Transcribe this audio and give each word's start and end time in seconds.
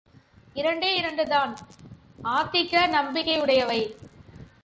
இரண்டே 0.53 0.99
இரண்டுதான் 0.99 1.55
ஆத்திக 2.23 2.87
நம்பிக்கையுடையவை. 2.87 3.95